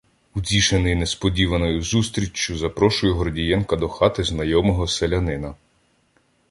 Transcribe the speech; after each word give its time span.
Утішений 0.35 0.95
несподіваною 0.95 1.81
зустріччю, 1.81 2.57
запрошую 2.57 3.15
Гордієнка 3.15 3.75
до 3.75 3.89
хати 3.89 4.23
знайомого 4.23 4.87
селянина. 4.87 5.55